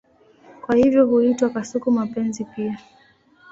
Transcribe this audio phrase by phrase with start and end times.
[0.61, 2.77] Kwa hivyo huitwa kasuku-mapenzi pia.